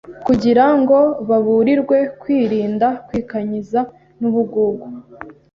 [0.25, 0.97] kugira ngo
[1.29, 3.79] baburirwe kwirinda kwikanyiza
[4.19, 4.85] n’ubugugu,